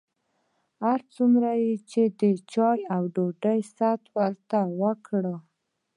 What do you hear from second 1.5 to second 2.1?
یې چې